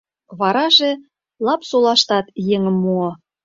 Вараже 0.39 0.91
Лапсолаштат 1.45 2.25
еҥым 2.55 2.75
муо. 2.83 3.09